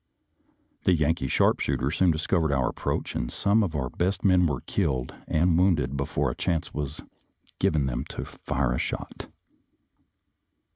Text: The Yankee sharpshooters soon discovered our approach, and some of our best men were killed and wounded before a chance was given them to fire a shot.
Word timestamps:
The 0.85 0.95
Yankee 0.95 1.27
sharpshooters 1.27 1.97
soon 1.97 2.09
discovered 2.09 2.51
our 2.51 2.67
approach, 2.69 3.13
and 3.15 3.31
some 3.31 3.61
of 3.61 3.75
our 3.75 3.91
best 3.91 4.23
men 4.23 4.47
were 4.47 4.61
killed 4.61 5.13
and 5.27 5.55
wounded 5.59 5.95
before 5.95 6.31
a 6.31 6.35
chance 6.35 6.73
was 6.73 7.01
given 7.59 7.85
them 7.85 8.05
to 8.05 8.25
fire 8.25 8.71
a 8.73 8.79
shot. 8.79 9.31